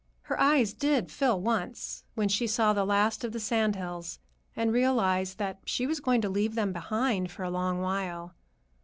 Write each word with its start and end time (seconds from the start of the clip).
Her 0.23 0.39
eyes 0.39 0.73
did 0.73 1.11
fill 1.11 1.39
once, 1.39 2.05
when 2.15 2.27
she 2.27 2.47
saw 2.47 2.73
the 2.73 2.85
last 2.87 3.23
of 3.23 3.33
the 3.33 3.39
sand 3.39 3.75
hills 3.75 4.17
and 4.55 4.73
realized 4.73 5.37
that 5.37 5.59
she 5.63 5.85
was 5.85 5.99
going 5.99 6.21
to 6.21 6.27
leave 6.29 6.55
them 6.55 6.73
behind 6.73 7.29
for 7.29 7.43
a 7.43 7.51
long 7.51 7.81
while. 7.81 8.33